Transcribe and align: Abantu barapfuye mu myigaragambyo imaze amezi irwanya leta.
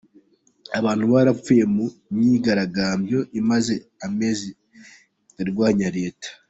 Abantu 0.79 1.03
barapfuye 1.13 1.63
mu 1.75 1.85
myigaragambyo 2.15 3.19
imaze 3.39 3.73
amezi 4.05 4.49
irwanya 5.43 5.87
leta. 5.97 6.29